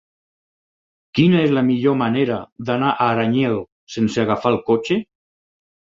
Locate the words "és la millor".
1.49-1.97